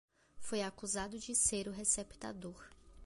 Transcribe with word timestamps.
Foi 0.39 0.63
acusado 0.63 1.19
de 1.19 1.35
ser 1.35 1.67
o 1.67 1.71
receptador 1.71 2.71